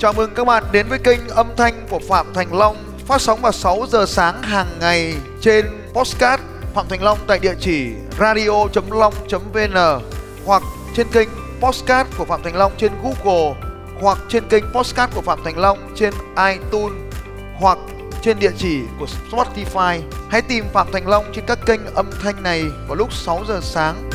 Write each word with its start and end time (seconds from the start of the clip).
Chào 0.00 0.12
mừng 0.12 0.34
các 0.34 0.44
bạn 0.44 0.64
đến 0.72 0.86
với 0.88 0.98
kênh 0.98 1.28
âm 1.28 1.46
thanh 1.56 1.86
của 1.90 2.00
Phạm 2.08 2.26
Thành 2.34 2.54
Long, 2.54 2.76
phát 3.06 3.20
sóng 3.20 3.40
vào 3.42 3.52
6 3.52 3.86
giờ 3.88 4.06
sáng 4.06 4.42
hàng 4.42 4.66
ngày 4.80 5.14
trên 5.40 5.66
Postcard 5.92 6.42
Phạm 6.74 6.88
Thành 6.88 7.02
Long 7.02 7.18
tại 7.26 7.38
địa 7.38 7.54
chỉ 7.60 7.90
radio.long.vn 8.18 10.02
hoặc 10.44 10.62
trên 10.96 11.06
kênh 11.12 11.28
Postcard 11.60 12.10
của 12.18 12.24
Phạm 12.24 12.42
Thành 12.42 12.56
Long 12.56 12.72
trên 12.78 12.92
Google 13.02 13.54
hoặc 14.00 14.18
trên 14.28 14.48
kênh 14.48 14.64
Postcard 14.74 15.14
của 15.14 15.20
Phạm 15.20 15.38
Thành 15.44 15.58
Long 15.58 15.78
trên 15.96 16.14
iTunes 16.48 16.92
hoặc 17.58 17.78
trên 18.22 18.38
địa 18.38 18.52
chỉ 18.58 18.80
của 18.98 19.06
Spotify. 19.30 20.00
Hãy 20.30 20.42
tìm 20.42 20.64
Phạm 20.72 20.86
Thành 20.92 21.08
Long 21.08 21.24
trên 21.34 21.44
các 21.46 21.58
kênh 21.66 21.94
âm 21.94 22.10
thanh 22.22 22.42
này 22.42 22.64
vào 22.88 22.94
lúc 22.94 23.12
6 23.12 23.44
giờ 23.48 23.60
sáng. 23.62 24.10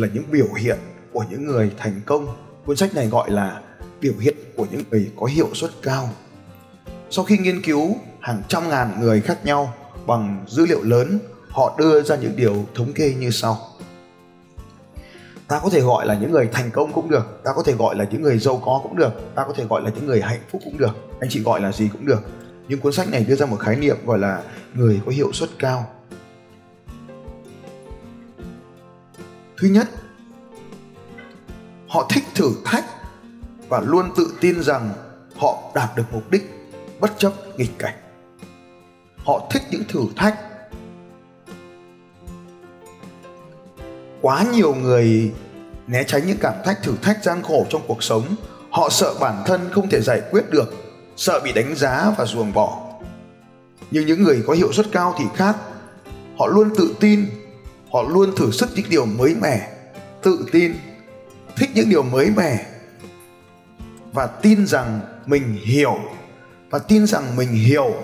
Là 0.00 0.08
những 0.14 0.24
biểu 0.30 0.52
hiện 0.56 0.78
của 1.12 1.24
những 1.30 1.46
người 1.46 1.72
thành 1.78 2.00
công. 2.06 2.26
Cuốn 2.66 2.76
sách 2.76 2.94
này 2.94 3.06
gọi 3.06 3.30
là 3.30 3.60
biểu 4.00 4.14
hiện 4.20 4.36
của 4.56 4.66
những 4.70 4.82
người 4.90 5.10
có 5.20 5.26
hiệu 5.26 5.48
suất 5.54 5.70
cao. 5.82 6.08
Sau 7.10 7.24
khi 7.24 7.38
nghiên 7.38 7.62
cứu 7.62 7.96
hàng 8.20 8.42
trăm 8.48 8.68
ngàn 8.68 9.00
người 9.00 9.20
khác 9.20 9.44
nhau 9.44 9.74
bằng 10.06 10.44
dữ 10.48 10.66
liệu 10.66 10.82
lớn, 10.82 11.18
họ 11.48 11.74
đưa 11.78 12.02
ra 12.02 12.16
những 12.16 12.36
điều 12.36 12.66
thống 12.74 12.92
kê 12.92 13.14
như 13.14 13.30
sau. 13.30 13.58
Ta 15.48 15.60
có 15.62 15.70
thể 15.70 15.80
gọi 15.80 16.06
là 16.06 16.14
những 16.14 16.32
người 16.32 16.48
thành 16.52 16.70
công 16.70 16.92
cũng 16.92 17.10
được, 17.10 17.40
ta 17.44 17.50
có 17.56 17.62
thể 17.62 17.72
gọi 17.72 17.96
là 17.96 18.06
những 18.10 18.22
người 18.22 18.38
giàu 18.38 18.62
có 18.64 18.80
cũng 18.82 18.96
được, 18.96 19.12
ta 19.34 19.44
có 19.44 19.52
thể 19.52 19.64
gọi 19.64 19.82
là 19.82 19.90
những 19.94 20.06
người 20.06 20.22
hạnh 20.22 20.40
phúc 20.50 20.62
cũng 20.64 20.78
được, 20.78 20.96
anh 21.20 21.30
chị 21.30 21.42
gọi 21.42 21.60
là 21.60 21.72
gì 21.72 21.88
cũng 21.92 22.06
được. 22.06 22.20
Nhưng 22.68 22.80
cuốn 22.80 22.92
sách 22.92 23.10
này 23.10 23.24
đưa 23.28 23.36
ra 23.36 23.46
một 23.46 23.56
khái 23.56 23.76
niệm 23.76 23.96
gọi 24.06 24.18
là 24.18 24.42
người 24.74 25.00
có 25.06 25.12
hiệu 25.12 25.32
suất 25.32 25.48
cao 25.58 25.86
thứ 29.60 29.68
nhất, 29.68 29.88
họ 31.88 32.08
thích 32.10 32.24
thử 32.34 32.52
thách 32.64 32.84
và 33.68 33.80
luôn 33.80 34.10
tự 34.16 34.34
tin 34.40 34.62
rằng 34.62 34.92
họ 35.36 35.58
đạt 35.74 35.90
được 35.96 36.04
mục 36.12 36.30
đích 36.30 36.70
bất 37.00 37.18
chấp 37.18 37.32
nghịch 37.56 37.78
cảnh. 37.78 37.94
Họ 39.16 39.46
thích 39.50 39.62
những 39.70 39.82
thử 39.88 40.00
thách. 40.16 40.38
Quá 44.20 44.44
nhiều 44.52 44.74
người 44.74 45.32
né 45.86 46.04
tránh 46.04 46.26
những 46.26 46.38
cảm 46.40 46.54
thách 46.64 46.82
thử 46.82 46.96
thách 47.02 47.24
gian 47.24 47.42
khổ 47.42 47.66
trong 47.70 47.82
cuộc 47.86 48.02
sống. 48.02 48.24
Họ 48.70 48.88
sợ 48.88 49.14
bản 49.20 49.42
thân 49.46 49.68
không 49.72 49.88
thể 49.88 50.00
giải 50.00 50.22
quyết 50.30 50.50
được, 50.50 50.74
sợ 51.16 51.40
bị 51.44 51.52
đánh 51.52 51.76
giá 51.76 52.14
và 52.18 52.26
ruồng 52.26 52.52
bỏ. 52.52 52.82
Nhưng 53.90 54.06
những 54.06 54.22
người 54.22 54.42
có 54.46 54.52
hiệu 54.52 54.72
suất 54.72 54.86
cao 54.92 55.14
thì 55.18 55.24
khác. 55.36 55.56
Họ 56.38 56.46
luôn 56.46 56.70
tự 56.78 56.94
tin 57.00 57.26
họ 57.92 58.02
luôn 58.02 58.36
thử 58.36 58.50
sức 58.50 58.68
những 58.74 58.86
điều 58.90 59.06
mới 59.06 59.34
mẻ, 59.34 59.72
tự 60.22 60.46
tin, 60.52 60.74
thích 61.56 61.70
những 61.74 61.90
điều 61.90 62.02
mới 62.02 62.30
mẻ, 62.36 62.66
và 64.12 64.26
tin 64.26 64.66
rằng 64.66 65.00
mình 65.26 65.58
hiểu, 65.64 65.98
và 66.70 66.78
tin 66.78 67.06
rằng 67.06 67.36
mình 67.36 67.48
hiểu 67.48 67.94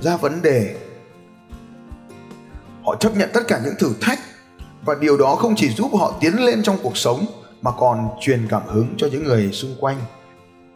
ra 0.00 0.16
vấn 0.16 0.42
đề. 0.42 0.76
Họ 2.84 2.96
chấp 2.96 3.16
nhận 3.16 3.30
tất 3.34 3.40
cả 3.48 3.60
những 3.64 3.74
thử 3.78 3.92
thách, 4.00 4.18
và 4.84 4.94
điều 5.00 5.16
đó 5.16 5.34
không 5.34 5.54
chỉ 5.56 5.68
giúp 5.68 5.90
họ 5.98 6.14
tiến 6.20 6.44
lên 6.44 6.62
trong 6.62 6.76
cuộc 6.82 6.96
sống, 6.96 7.26
mà 7.62 7.70
còn 7.78 8.08
truyền 8.20 8.46
cảm 8.50 8.62
hứng 8.66 8.94
cho 8.96 9.06
những 9.12 9.24
người 9.24 9.52
xung 9.52 9.76
quanh. 9.80 10.00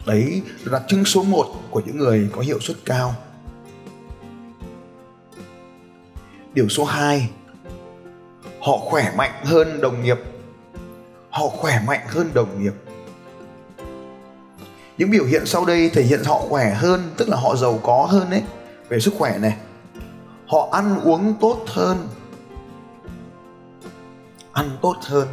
Đấy 0.05 0.41
là 0.63 0.79
đặc 0.79 0.83
trưng 0.87 1.05
số 1.05 1.23
1 1.23 1.45
của 1.69 1.81
những 1.85 1.97
người 1.97 2.29
có 2.31 2.41
hiệu 2.41 2.59
suất 2.59 2.77
cao. 2.85 3.15
Điều 6.53 6.69
số 6.69 6.83
2 6.85 7.29
họ 8.61 8.77
khỏe 8.77 9.11
mạnh 9.15 9.31
hơn 9.43 9.81
đồng 9.81 10.03
nghiệp. 10.03 10.17
Họ 11.29 11.47
khỏe 11.47 11.81
mạnh 11.87 12.01
hơn 12.07 12.29
đồng 12.33 12.63
nghiệp. 12.63 12.73
Những 14.97 15.11
biểu 15.11 15.25
hiện 15.25 15.45
sau 15.45 15.65
đây 15.65 15.89
thể 15.89 16.03
hiện 16.03 16.23
họ 16.25 16.39
khỏe 16.39 16.73
hơn, 16.73 17.11
tức 17.17 17.29
là 17.29 17.37
họ 17.37 17.55
giàu 17.55 17.79
có 17.83 18.07
hơn 18.09 18.29
đấy 18.29 18.43
về 18.89 18.99
sức 18.99 19.13
khỏe 19.17 19.37
này. 19.37 19.57
Họ 20.47 20.69
ăn 20.71 20.99
uống 21.03 21.33
tốt 21.41 21.59
hơn. 21.67 22.07
Ăn 24.51 24.77
tốt 24.81 24.95
hơn. 25.01 25.27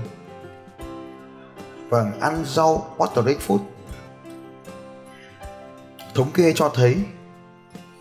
Vâng 1.89 2.21
ăn 2.21 2.45
rau 2.47 2.97
organic 3.03 3.39
food. 3.47 3.59
Thống 6.15 6.31
kê 6.35 6.53
cho 6.57 6.69
thấy, 6.75 6.97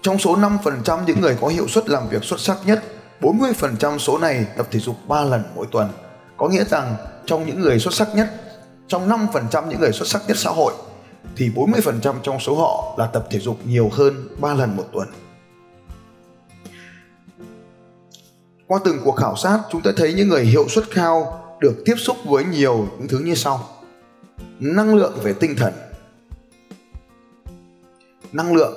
trong 0.01 0.17
số 0.17 0.35
5% 0.35 1.03
những 1.05 1.21
người 1.21 1.37
có 1.41 1.47
hiệu 1.47 1.67
suất 1.67 1.89
làm 1.89 2.09
việc 2.09 2.23
xuất 2.23 2.39
sắc 2.39 2.57
nhất 2.65 2.83
40% 3.21 3.97
số 3.97 4.17
này 4.17 4.45
tập 4.57 4.67
thể 4.71 4.79
dục 4.79 4.95
3 5.07 5.23
lần 5.23 5.43
mỗi 5.55 5.65
tuần. 5.71 5.89
Có 6.37 6.49
nghĩa 6.49 6.63
rằng 6.63 6.95
trong 7.25 7.45
những 7.45 7.61
người 7.61 7.79
xuất 7.79 7.93
sắc 7.93 8.15
nhất, 8.15 8.27
trong 8.87 9.09
5% 9.09 9.67
những 9.67 9.79
người 9.79 9.91
xuất 9.91 10.07
sắc 10.07 10.21
nhất 10.27 10.37
xã 10.37 10.49
hội 10.49 10.73
thì 11.35 11.49
40% 11.55 12.13
trong 12.23 12.39
số 12.39 12.55
họ 12.55 12.95
là 12.97 13.07
tập 13.07 13.27
thể 13.29 13.39
dục 13.39 13.57
nhiều 13.65 13.89
hơn 13.93 14.27
3 14.39 14.53
lần 14.53 14.77
một 14.77 14.83
tuần. 14.93 15.07
Qua 18.67 18.79
từng 18.85 18.97
cuộc 19.03 19.15
khảo 19.15 19.35
sát, 19.35 19.59
chúng 19.71 19.81
ta 19.81 19.91
thấy 19.97 20.13
những 20.13 20.29
người 20.29 20.43
hiệu 20.43 20.67
suất 20.69 20.83
cao 20.93 21.41
được 21.59 21.83
tiếp 21.85 21.95
xúc 21.97 22.17
với 22.25 22.43
nhiều 22.43 22.87
những 22.97 23.07
thứ 23.07 23.19
như 23.19 23.35
sau. 23.35 23.69
Năng 24.59 24.95
lượng 24.95 25.19
về 25.23 25.33
tinh 25.33 25.55
thần. 25.55 25.73
Năng 28.31 28.55
lượng 28.55 28.73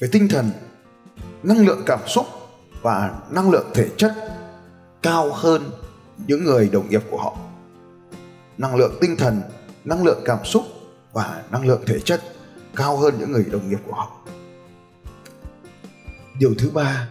về 0.00 0.08
tinh 0.12 0.28
thần, 0.28 0.50
năng 1.42 1.66
lượng 1.66 1.82
cảm 1.86 2.00
xúc 2.06 2.26
và 2.82 3.14
năng 3.30 3.50
lượng 3.50 3.66
thể 3.74 3.88
chất 3.96 4.14
cao 5.02 5.32
hơn 5.32 5.70
những 6.26 6.44
người 6.44 6.68
đồng 6.68 6.90
nghiệp 6.90 7.02
của 7.10 7.18
họ. 7.18 7.36
Năng 8.58 8.76
lượng 8.76 8.98
tinh 9.00 9.16
thần, 9.16 9.40
năng 9.84 10.04
lượng 10.04 10.22
cảm 10.24 10.44
xúc 10.44 10.62
và 11.12 11.42
năng 11.50 11.66
lượng 11.66 11.82
thể 11.86 12.00
chất 12.00 12.22
cao 12.76 12.96
hơn 12.96 13.14
những 13.18 13.32
người 13.32 13.44
đồng 13.52 13.68
nghiệp 13.68 13.78
của 13.86 13.94
họ. 13.94 14.10
Điều 16.38 16.54
thứ 16.58 16.70
ba, 16.70 17.08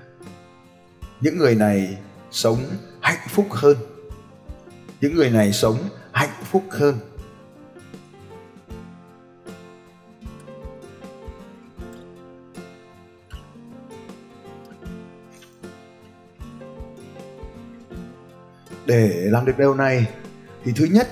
những 1.21 1.37
người 1.37 1.55
này 1.55 1.97
sống 2.31 2.57
hạnh 3.01 3.27
phúc 3.29 3.47
hơn. 3.49 3.77
Những 5.01 5.15
người 5.15 5.29
này 5.29 5.53
sống 5.53 5.77
hạnh 6.11 6.43
phúc 6.51 6.63
hơn. 6.69 6.95
Để 18.91 19.27
làm 19.31 19.45
được 19.45 19.53
điều 19.57 19.73
này 19.73 20.07
thì 20.63 20.71
thứ 20.75 20.85
nhất, 20.85 21.07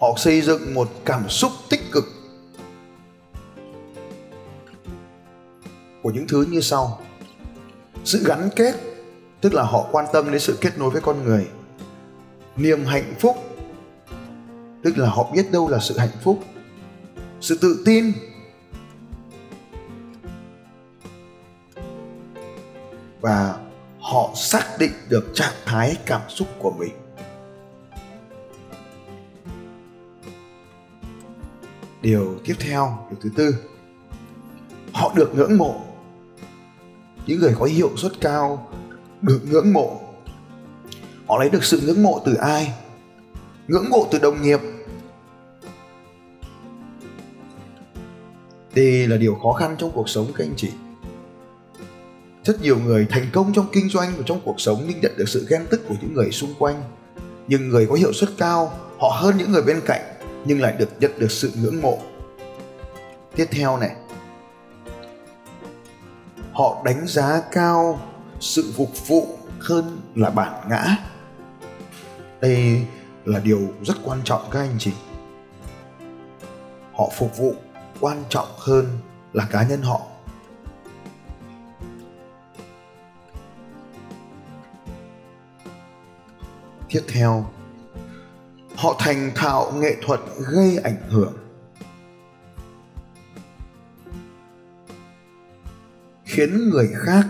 họ 0.00 0.14
xây 0.16 0.40
dựng 0.40 0.74
một 0.74 0.88
cảm 1.04 1.28
xúc 1.28 1.52
tích 1.70 1.80
cực 1.92 2.04
của 6.02 6.10
những 6.10 6.26
thứ 6.28 6.46
như 6.50 6.60
sau. 6.60 7.00
Sự 8.04 8.24
gắn 8.26 8.48
kết, 8.56 8.74
tức 9.40 9.54
là 9.54 9.62
họ 9.62 9.88
quan 9.92 10.06
tâm 10.12 10.30
đến 10.30 10.40
sự 10.40 10.58
kết 10.60 10.78
nối 10.78 10.90
với 10.90 11.00
con 11.00 11.24
người. 11.24 11.46
Niềm 12.56 12.84
hạnh 12.84 13.14
phúc, 13.18 13.36
tức 14.82 14.98
là 14.98 15.08
họ 15.08 15.30
biết 15.34 15.52
đâu 15.52 15.68
là 15.68 15.78
sự 15.78 15.98
hạnh 15.98 16.16
phúc. 16.22 16.38
Sự 17.40 17.58
tự 17.60 17.82
tin, 17.84 18.12
và 23.20 23.58
họ 24.12 24.30
xác 24.34 24.66
định 24.78 24.92
được 25.08 25.30
trạng 25.34 25.52
thái 25.64 25.96
cảm 26.06 26.20
xúc 26.28 26.48
của 26.58 26.70
mình. 26.70 26.92
Điều 32.02 32.38
tiếp 32.44 32.54
theo, 32.58 33.06
điều 33.10 33.18
thứ 33.22 33.30
tư, 33.36 33.54
họ 34.92 35.12
được 35.16 35.34
ngưỡng 35.34 35.58
mộ. 35.58 35.80
Những 37.26 37.40
người 37.40 37.54
có 37.58 37.64
hiệu 37.64 37.90
suất 37.96 38.12
cao 38.20 38.70
được 39.22 39.40
ngưỡng 39.50 39.72
mộ. 39.72 40.00
Họ 41.26 41.38
lấy 41.38 41.50
được 41.50 41.64
sự 41.64 41.80
ngưỡng 41.80 42.02
mộ 42.02 42.22
từ 42.24 42.34
ai? 42.34 42.72
Ngưỡng 43.68 43.90
mộ 43.90 44.06
từ 44.10 44.18
đồng 44.18 44.42
nghiệp. 44.42 44.60
Đây 48.74 49.08
là 49.08 49.16
điều 49.16 49.34
khó 49.34 49.52
khăn 49.52 49.76
trong 49.78 49.90
cuộc 49.94 50.08
sống, 50.08 50.26
các 50.36 50.44
anh 50.44 50.54
chị 50.56 50.70
rất 52.44 52.62
nhiều 52.62 52.78
người 52.78 53.06
thành 53.10 53.26
công 53.32 53.52
trong 53.52 53.66
kinh 53.72 53.88
doanh 53.88 54.12
và 54.16 54.22
trong 54.26 54.40
cuộc 54.44 54.60
sống 54.60 54.84
nhưng 54.88 55.00
nhận 55.00 55.12
được 55.16 55.28
sự 55.28 55.46
ghen 55.50 55.66
tức 55.70 55.80
của 55.88 55.94
những 56.00 56.14
người 56.14 56.30
xung 56.30 56.54
quanh. 56.58 56.82
Nhưng 57.48 57.68
người 57.68 57.86
có 57.86 57.94
hiệu 57.94 58.12
suất 58.12 58.30
cao, 58.38 58.72
họ 58.98 59.08
hơn 59.08 59.36
những 59.36 59.52
người 59.52 59.62
bên 59.62 59.80
cạnh, 59.86 60.02
nhưng 60.44 60.60
lại 60.60 60.74
được 60.78 60.88
nhận 61.00 61.18
được 61.18 61.30
sự 61.30 61.52
ngưỡng 61.54 61.82
mộ. 61.82 61.98
Tiếp 63.36 63.46
theo 63.50 63.76
này. 63.76 63.96
Họ 66.52 66.82
đánh 66.84 67.06
giá 67.06 67.42
cao 67.52 68.00
sự 68.40 68.72
phục 68.76 69.08
vụ 69.08 69.38
hơn 69.60 70.00
là 70.14 70.30
bản 70.30 70.68
ngã. 70.70 70.96
Đây 72.40 72.86
là 73.24 73.38
điều 73.38 73.60
rất 73.82 73.94
quan 74.04 74.20
trọng 74.24 74.42
các 74.50 74.58
anh 74.58 74.76
chị. 74.78 74.92
Họ 76.92 77.08
phục 77.16 77.36
vụ 77.36 77.54
quan 78.00 78.24
trọng 78.28 78.48
hơn 78.58 78.86
là 79.32 79.48
cá 79.50 79.62
nhân 79.68 79.82
họ. 79.82 80.00
Tiếp 86.92 87.02
theo. 87.08 87.50
Họ 88.76 88.96
thành 88.98 89.32
thạo 89.34 89.72
nghệ 89.72 89.96
thuật 90.02 90.20
gây 90.52 90.78
ảnh 90.84 91.08
hưởng. 91.08 91.36
Khiến 96.24 96.70
người 96.70 96.88
khác 96.94 97.26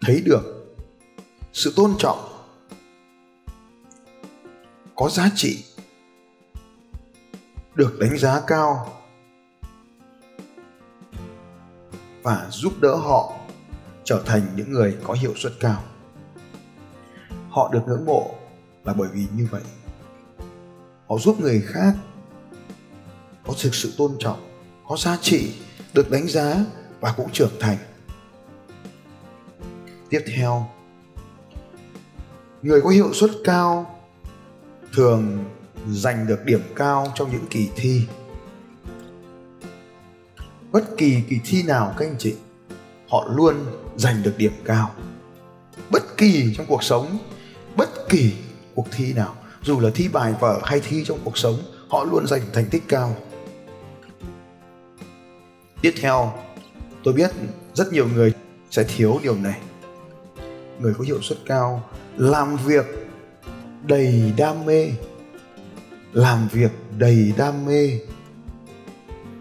thấy 0.00 0.22
được 0.26 0.74
sự 1.52 1.72
tôn 1.76 1.94
trọng, 1.98 2.18
có 4.96 5.08
giá 5.08 5.30
trị, 5.34 5.64
được 7.74 7.98
đánh 8.00 8.18
giá 8.18 8.40
cao 8.46 8.92
và 12.22 12.46
giúp 12.50 12.72
đỡ 12.80 12.94
họ 12.94 13.36
trở 14.04 14.22
thành 14.26 14.42
những 14.56 14.72
người 14.72 14.96
có 15.04 15.14
hiệu 15.14 15.32
suất 15.36 15.52
cao 15.60 15.82
họ 17.50 17.70
được 17.72 17.80
ngưỡng 17.86 18.04
mộ 18.04 18.34
là 18.84 18.92
bởi 18.92 19.08
vì 19.12 19.26
như 19.36 19.48
vậy. 19.50 19.62
Họ 21.08 21.18
giúp 21.18 21.40
người 21.40 21.62
khác 21.66 21.94
có 23.46 23.54
thực 23.62 23.74
sự 23.74 23.92
tôn 23.98 24.16
trọng, 24.18 24.48
có 24.88 24.96
giá 24.96 25.18
trị, 25.20 25.52
được 25.94 26.10
đánh 26.10 26.28
giá 26.28 26.64
và 27.00 27.14
cũng 27.16 27.30
trưởng 27.32 27.52
thành. 27.60 27.76
Tiếp 30.10 30.24
theo, 30.36 30.68
người 32.62 32.80
có 32.80 32.90
hiệu 32.90 33.12
suất 33.12 33.30
cao 33.44 34.00
thường 34.94 35.44
giành 35.88 36.26
được 36.26 36.44
điểm 36.44 36.62
cao 36.76 37.12
trong 37.14 37.30
những 37.30 37.46
kỳ 37.50 37.70
thi. 37.76 38.02
Bất 40.72 40.96
kỳ 40.96 41.22
kỳ 41.28 41.40
thi 41.44 41.62
nào, 41.62 41.94
các 41.98 42.06
anh 42.06 42.16
chị, 42.18 42.34
họ 43.08 43.28
luôn 43.30 43.54
giành 43.96 44.22
được 44.22 44.34
điểm 44.36 44.52
cao. 44.64 44.90
Bất 45.90 46.16
kỳ 46.16 46.54
trong 46.56 46.66
cuộc 46.66 46.82
sống 46.82 47.18
bất 47.78 48.08
kỳ 48.08 48.32
cuộc 48.74 48.86
thi 48.92 49.12
nào, 49.12 49.34
dù 49.62 49.80
là 49.80 49.90
thi 49.94 50.08
bài 50.08 50.34
vở 50.40 50.60
hay 50.64 50.80
thi 50.80 51.04
trong 51.06 51.18
cuộc 51.24 51.38
sống, 51.38 51.58
họ 51.88 52.04
luôn 52.04 52.26
giành 52.26 52.42
thành 52.52 52.66
tích 52.70 52.82
cao. 52.88 53.16
Tiếp 55.82 55.94
theo, 56.00 56.32
tôi 57.04 57.14
biết 57.14 57.30
rất 57.74 57.92
nhiều 57.92 58.08
người 58.14 58.32
sẽ 58.70 58.84
thiếu 58.84 59.20
điều 59.22 59.36
này. 59.36 59.60
Người 60.80 60.94
có 60.94 61.04
hiệu 61.04 61.22
suất 61.22 61.38
cao 61.46 61.90
làm 62.16 62.56
việc 62.56 62.86
đầy 63.82 64.32
đam 64.36 64.64
mê, 64.66 64.90
làm 66.12 66.48
việc 66.52 66.70
đầy 66.98 67.32
đam 67.36 67.66
mê 67.66 67.98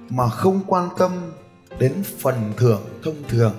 mà 0.10 0.30
không 0.30 0.62
quan 0.68 0.90
tâm 0.98 1.12
đến 1.80 2.04
phần 2.20 2.54
thưởng 2.58 2.82
thông 3.04 3.24
thường. 3.28 3.54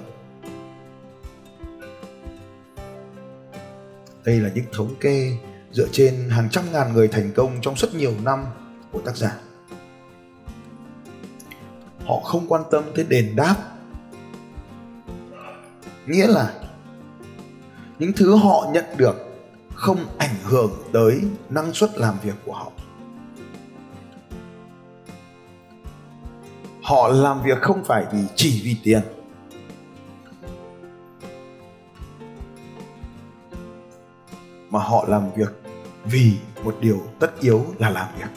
Đây 4.25 4.41
là 4.41 4.50
những 4.55 4.65
thống 4.73 4.94
kê 5.00 5.37
dựa 5.73 5.88
trên 5.93 6.29
hàng 6.31 6.49
trăm 6.50 6.65
ngàn 6.73 6.93
người 6.93 7.09
thành 7.09 7.32
công 7.37 7.59
trong 7.62 7.75
rất 7.76 7.94
nhiều 7.94 8.12
năm 8.23 8.44
của 8.93 9.00
tác 9.00 9.17
giả. 9.17 9.37
Họ 12.06 12.20
không 12.25 12.47
quan 12.49 12.62
tâm 12.70 12.85
tới 12.97 13.05
đền 13.09 13.37
đáp. 13.37 13.56
Nghĩa 16.06 16.26
là 16.26 16.55
những 17.99 18.12
thứ 18.12 18.37
họ 18.37 18.70
nhận 18.73 18.85
được 18.97 19.17
không 19.75 19.99
ảnh 20.19 20.35
hưởng 20.44 20.73
tới 20.93 21.21
năng 21.50 21.73
suất 21.73 21.91
làm 21.99 22.14
việc 22.23 22.35
của 22.44 22.55
họ. 22.55 22.73
Họ 26.82 27.09
làm 27.09 27.43
việc 27.43 27.59
không 27.61 27.85
phải 27.85 28.05
vì 28.12 28.19
chỉ 28.35 28.61
vì 28.64 28.76
tiền. 28.82 29.03
Mà 34.70 34.81
họ 34.81 35.05
làm 35.09 35.31
việc 35.37 35.49
vì 36.05 36.37
một 36.65 36.76
điều 36.81 37.00
tất 37.19 37.41
yếu 37.41 37.65
là 37.79 37.91
làm 37.91 38.06
việc. 38.19 38.29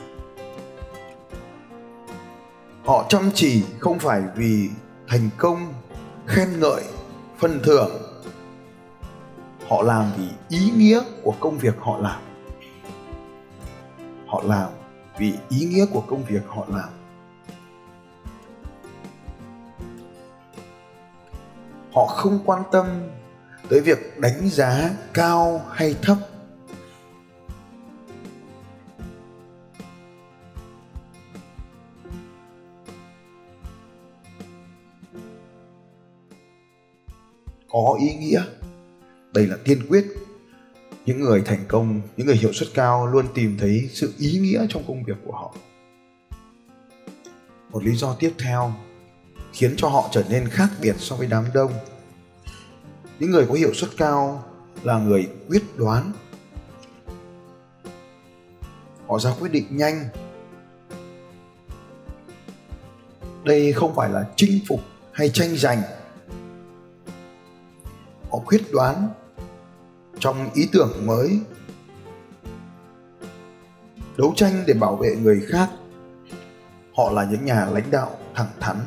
Họ 2.86 3.06
chăm 3.10 3.32
chỉ 3.34 3.64
không 3.80 4.00
phải 4.00 4.24
vì 4.36 4.70
thành 5.08 5.30
công, 5.38 5.74
khen 6.28 6.60
ngợi, 6.60 6.84
phần 7.40 7.60
thưởng. 7.64 7.92
Họ 9.70 9.82
làm 9.82 10.06
vì 10.18 10.28
ý 10.50 10.72
nghĩa 10.76 11.02
của 11.24 11.34
công 11.40 11.58
việc 11.58 11.76
họ 11.80 11.98
làm. 11.98 12.22
Họ 14.28 14.44
làm 14.46 14.70
vì 15.18 15.34
ý 15.50 15.66
nghĩa 15.66 15.86
của 15.94 16.02
công 16.02 16.24
việc 16.24 16.42
họ 16.48 16.66
làm. 16.68 16.90
Họ 21.94 22.06
không 22.06 22.40
quan 22.46 22.64
tâm 22.72 22.86
tới 23.70 23.82
việc 23.82 24.20
đánh 24.20 24.50
giá 24.50 24.90
cao 25.14 25.66
hay 25.74 25.96
thấp. 26.02 26.18
Có 37.70 37.98
ý 38.00 38.14
nghĩa. 38.14 38.44
Đây 39.34 39.48
là 39.48 39.58
tiên 39.64 39.86
quyết. 39.90 40.06
Những 41.06 41.20
người 41.20 41.42
thành 41.46 41.66
công, 41.68 42.02
những 42.18 42.28
người 42.28 42.36
hiệu 42.36 42.54
suất 42.54 42.70
cao 42.74 43.08
luôn 43.08 43.26
tìm 43.34 43.58
thấy 43.60 43.90
sự 43.94 44.14
ý 44.18 44.40
nghĩa 44.40 44.66
trong 44.70 44.84
công 44.88 45.04
việc 45.04 45.18
của 45.26 45.32
họ. 45.32 45.56
Một 47.70 47.84
lý 47.84 47.96
do 47.96 48.16
tiếp 48.20 48.34
theo 48.40 48.74
khiến 49.54 49.74
cho 49.78 49.88
họ 49.88 50.10
trở 50.12 50.24
nên 50.30 50.48
khác 50.48 50.70
biệt 50.82 50.96
so 50.98 51.16
với 51.16 51.28
đám 51.28 51.46
đông 51.54 51.72
những 53.22 53.32
người 53.32 53.46
có 53.46 53.54
hiệu 53.54 53.74
suất 53.74 53.90
cao 53.98 54.44
là 54.84 54.98
người 54.98 55.30
quyết 55.48 55.64
đoán. 55.78 56.12
Họ 59.08 59.20
ra 59.20 59.32
quyết 59.40 59.52
định 59.52 59.66
nhanh. 59.70 60.06
Đây 63.44 63.74
không 63.74 63.96
phải 63.96 64.10
là 64.10 64.30
chinh 64.36 64.60
phục 64.68 64.80
hay 65.12 65.30
tranh 65.30 65.56
giành. 65.58 65.82
Họ 68.32 68.40
quyết 68.46 68.62
đoán 68.72 69.10
trong 70.20 70.50
ý 70.54 70.70
tưởng 70.72 71.06
mới. 71.06 71.40
Đấu 74.18 74.34
tranh 74.36 74.64
để 74.68 74.74
bảo 74.74 74.96
vệ 74.96 75.16
người 75.16 75.42
khác. 75.50 75.70
Họ 76.96 77.12
là 77.12 77.24
những 77.32 77.46
nhà 77.46 77.66
lãnh 77.66 77.92
đạo 77.92 78.18
thẳng 78.36 78.52
thắn. 78.60 78.78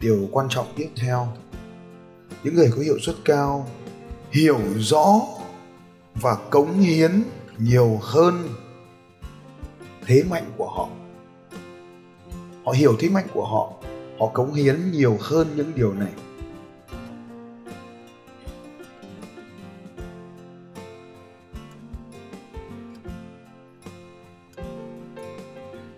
Điều 0.00 0.28
quan 0.32 0.46
trọng 0.50 0.66
tiếp 0.76 0.88
theo. 0.96 1.28
Những 2.44 2.54
người 2.54 2.70
có 2.76 2.82
hiệu 2.82 2.98
suất 2.98 3.16
cao 3.24 3.68
hiểu 4.30 4.58
rõ 4.78 5.20
và 6.14 6.36
cống 6.50 6.72
hiến 6.72 7.22
nhiều 7.58 7.98
hơn 8.02 8.48
thế 10.06 10.22
mạnh 10.30 10.50
của 10.56 10.70
họ. 10.70 10.88
Họ 12.64 12.72
hiểu 12.72 12.96
thế 12.98 13.08
mạnh 13.08 13.26
của 13.34 13.46
họ 13.46 13.72
họ 14.18 14.26
cống 14.26 14.54
hiến 14.54 14.92
nhiều 14.92 15.18
hơn 15.20 15.48
những 15.56 15.72
điều 15.74 15.94
này. 15.94 16.12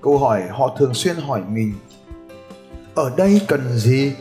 Câu 0.03 0.19
hỏi 0.19 0.43
họ 0.51 0.77
thường 0.79 0.95
xuyên 0.95 1.17
hỏi 1.17 1.43
mình 1.49 1.75
ở 3.01 3.15
đây 3.17 3.41
cần 3.49 3.79
gì? 3.79 4.13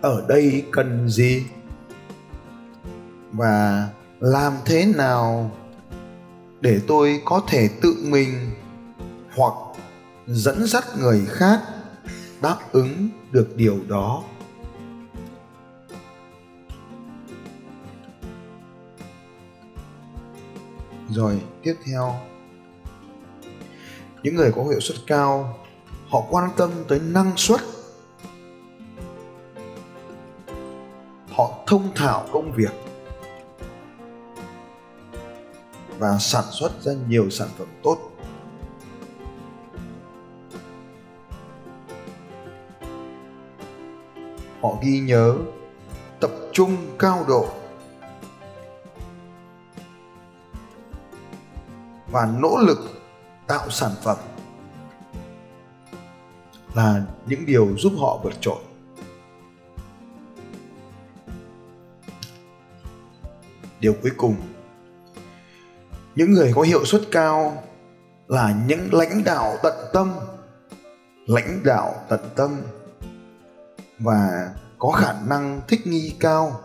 Ở 0.00 0.24
đây 0.28 0.64
cần 0.72 1.08
gì? 1.08 1.46
Và 3.32 3.88
làm 4.20 4.52
thế 4.64 4.86
nào 4.96 5.50
để 6.60 6.80
tôi 6.86 7.22
có 7.24 7.42
thể 7.48 7.68
tự 7.82 7.96
mình 8.02 8.50
hoặc 9.36 9.54
dẫn 10.26 10.66
dắt 10.66 10.84
người 10.98 11.26
khác 11.28 11.60
đáp 12.42 12.58
ứng 12.72 13.08
được 13.32 13.56
điều 13.56 13.78
đó? 13.88 14.22
Rồi, 21.10 21.40
tiếp 21.62 21.74
theo. 21.86 22.14
Những 24.22 24.34
người 24.34 24.52
có 24.52 24.64
hiệu 24.64 24.80
suất 24.80 24.96
cao 25.06 25.58
họ 26.08 26.22
quan 26.30 26.50
tâm 26.56 26.70
tới 26.88 27.00
năng 27.00 27.36
suất. 27.36 27.60
Họ 31.30 31.50
thông 31.66 31.94
thạo 31.94 32.26
công 32.32 32.52
việc. 32.52 32.72
Và 35.98 36.18
sản 36.18 36.44
xuất 36.50 36.82
ra 36.82 36.92
nhiều 37.08 37.30
sản 37.30 37.48
phẩm 37.58 37.68
tốt. 37.82 37.98
Họ 44.62 44.70
ghi 44.82 45.00
nhớ, 45.00 45.34
tập 46.20 46.30
trung 46.52 46.76
cao 46.98 47.24
độ. 47.28 47.48
Và 52.10 52.32
nỗ 52.38 52.58
lực 52.66 52.78
tạo 53.46 53.70
sản 53.70 53.90
phẩm 54.02 54.16
là 56.74 57.02
những 57.26 57.46
điều 57.46 57.76
giúp 57.78 57.92
họ 57.98 58.20
vượt 58.22 58.32
trội. 58.40 58.58
Điều 63.80 63.94
cuối 64.02 64.12
cùng, 64.16 64.36
những 66.14 66.32
người 66.32 66.52
có 66.54 66.62
hiệu 66.62 66.84
suất 66.84 67.02
cao 67.10 67.62
là 68.28 68.54
những 68.66 68.88
lãnh 68.92 69.24
đạo 69.24 69.56
tận 69.62 69.74
tâm, 69.92 70.12
lãnh 71.26 71.60
đạo 71.64 71.94
tận 72.08 72.20
tâm 72.36 72.56
và 73.98 74.50
có 74.78 74.90
khả 74.90 75.14
năng 75.26 75.60
thích 75.68 75.86
nghi 75.86 76.14
cao. 76.20 76.60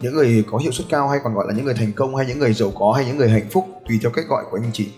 Những 0.00 0.14
người 0.14 0.44
có 0.50 0.58
hiệu 0.58 0.72
suất 0.72 0.86
cao 0.90 1.08
hay 1.08 1.20
còn 1.24 1.34
gọi 1.34 1.46
là 1.48 1.54
những 1.54 1.64
người 1.64 1.74
thành 1.74 1.92
công 1.92 2.16
hay 2.16 2.26
những 2.26 2.38
người 2.38 2.52
giàu 2.52 2.72
có 2.78 2.92
hay 2.92 3.04
những 3.06 3.16
người 3.16 3.30
hạnh 3.30 3.48
phúc 3.50 3.66
tùy 3.88 3.98
theo 4.02 4.10
cách 4.10 4.24
gọi 4.28 4.44
của 4.50 4.58
anh 4.62 4.70
chị. 4.72 4.88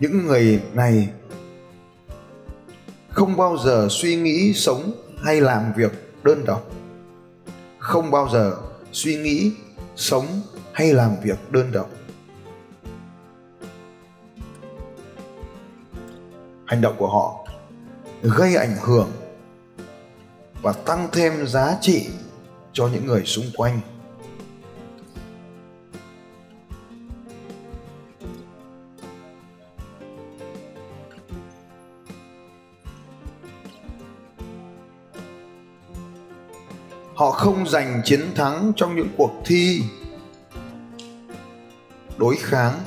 Những 0.00 0.26
người 0.26 0.62
này 0.72 1.08
không 3.08 3.36
bao 3.36 3.56
giờ 3.64 3.86
suy 3.90 4.16
nghĩ 4.16 4.52
sống 4.54 4.92
hay 5.22 5.40
làm 5.40 5.72
việc 5.76 5.92
đơn 6.22 6.44
độc. 6.44 6.70
Không 7.78 8.10
bao 8.10 8.28
giờ 8.32 8.56
suy 8.92 9.16
nghĩ 9.16 9.52
sống 9.96 10.26
hay 10.72 10.92
làm 10.92 11.16
việc 11.22 11.52
đơn 11.52 11.72
độc. 11.72 11.90
Hành 16.64 16.80
động 16.80 16.94
của 16.98 17.08
họ 17.08 17.46
gây 18.22 18.56
ảnh 18.56 18.76
hưởng 18.80 19.10
và 20.62 20.72
tăng 20.72 21.08
thêm 21.12 21.46
giá 21.46 21.76
trị 21.80 22.08
cho 22.72 22.88
những 22.92 23.06
người 23.06 23.24
xung 23.24 23.44
quanh. 23.56 23.80
Họ 37.14 37.30
không 37.30 37.68
giành 37.68 38.02
chiến 38.04 38.20
thắng 38.34 38.72
trong 38.76 38.96
những 38.96 39.08
cuộc 39.16 39.32
thi 39.44 39.82
đối 42.18 42.36
kháng. 42.36 42.80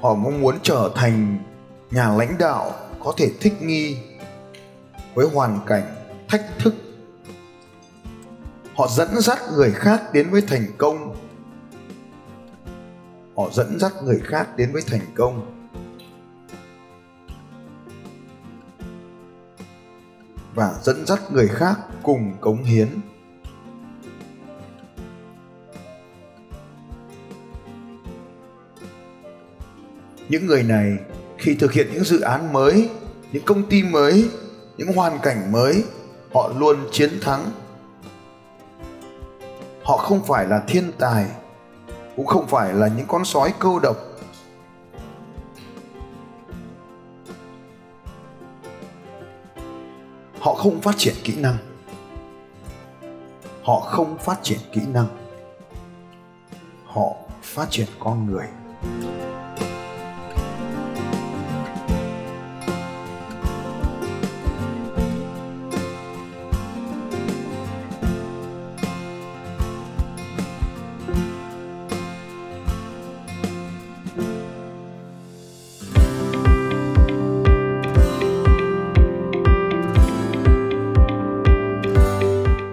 Họ 0.00 0.14
mong 0.14 0.40
muốn 0.40 0.58
trở 0.62 0.90
thành 0.94 1.38
nhà 1.90 2.08
lãnh 2.08 2.38
đạo 2.38 2.89
có 3.04 3.14
thể 3.16 3.30
thích 3.40 3.62
nghi 3.62 3.96
với 5.14 5.26
hoàn 5.26 5.60
cảnh, 5.66 5.94
thách 6.28 6.46
thức. 6.58 6.74
Họ 8.74 8.88
dẫn 8.88 9.20
dắt 9.20 9.38
người 9.56 9.70
khác 9.70 10.02
đến 10.12 10.30
với 10.30 10.42
thành 10.42 10.66
công. 10.78 11.16
Họ 13.36 13.50
dẫn 13.52 13.78
dắt 13.78 13.92
người 14.04 14.20
khác 14.24 14.56
đến 14.56 14.72
với 14.72 14.82
thành 14.86 15.06
công. 15.14 15.56
Và 20.54 20.74
dẫn 20.82 21.06
dắt 21.06 21.20
người 21.32 21.48
khác 21.48 21.78
cùng 22.02 22.34
cống 22.40 22.64
hiến. 22.64 22.88
Những 30.28 30.46
người 30.46 30.62
này 30.62 30.98
khi 31.40 31.54
thực 31.54 31.72
hiện 31.72 31.86
những 31.92 32.04
dự 32.04 32.20
án 32.20 32.52
mới, 32.52 32.88
những 33.32 33.44
công 33.44 33.62
ty 33.62 33.82
mới, 33.82 34.28
những 34.76 34.92
hoàn 34.92 35.18
cảnh 35.18 35.52
mới, 35.52 35.84
họ 36.32 36.52
luôn 36.58 36.76
chiến 36.92 37.10
thắng. 37.22 37.50
Họ 39.82 39.96
không 39.96 40.22
phải 40.24 40.46
là 40.46 40.62
thiên 40.68 40.92
tài, 40.98 41.26
cũng 42.16 42.26
không 42.26 42.46
phải 42.46 42.74
là 42.74 42.88
những 42.96 43.06
con 43.06 43.24
sói 43.24 43.54
câu 43.58 43.78
độc. 43.78 43.96
Họ 50.40 50.54
không 50.54 50.80
phát 50.80 50.94
triển 50.96 51.14
kỹ 51.24 51.36
năng. 51.36 51.56
Họ 53.62 53.80
không 53.80 54.18
phát 54.18 54.38
triển 54.42 54.58
kỹ 54.72 54.80
năng. 54.92 55.06
Họ 56.86 57.12
phát 57.42 57.66
triển 57.70 57.86
con 57.98 58.26
người. 58.26 58.46